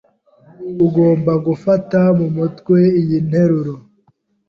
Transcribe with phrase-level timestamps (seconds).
[0.85, 3.73] Ugomba gufata mu mutwe iyi nteruro.